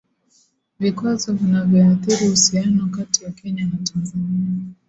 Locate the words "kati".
2.87-3.23